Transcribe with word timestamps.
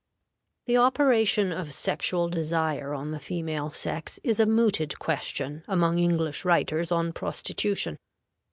The 0.65 0.77
operation 0.77 1.53
of 1.53 1.71
sexual 1.75 2.27
desire 2.27 2.91
on 2.91 3.11
the 3.11 3.19
female 3.19 3.69
sex 3.69 4.19
is 4.23 4.39
a 4.39 4.47
mooted 4.47 4.97
question 4.97 5.63
among 5.67 5.99
English 5.99 6.43
writers 6.43 6.91
on 6.91 7.13
prostitution. 7.13 7.99